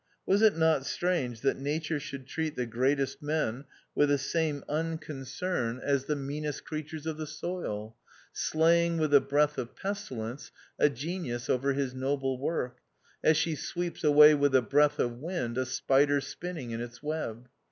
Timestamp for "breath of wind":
14.63-15.55